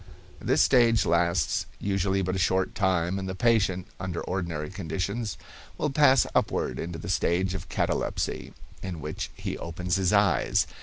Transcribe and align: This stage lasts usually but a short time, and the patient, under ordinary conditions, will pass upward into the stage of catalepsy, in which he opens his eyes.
This 0.39 0.63
stage 0.63 1.05
lasts 1.05 1.67
usually 1.79 2.23
but 2.23 2.33
a 2.35 2.39
short 2.39 2.73
time, 2.73 3.19
and 3.19 3.29
the 3.29 3.35
patient, 3.35 3.85
under 3.99 4.23
ordinary 4.23 4.71
conditions, 4.71 5.37
will 5.77 5.91
pass 5.91 6.25
upward 6.33 6.79
into 6.79 6.97
the 6.97 7.07
stage 7.07 7.53
of 7.53 7.69
catalepsy, 7.69 8.53
in 8.81 8.99
which 8.99 9.29
he 9.35 9.59
opens 9.59 9.97
his 9.97 10.11
eyes. 10.11 10.65